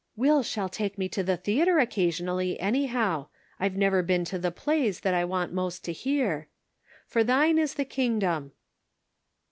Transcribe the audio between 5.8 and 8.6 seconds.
to hear. 4 For thine is the kingdom.'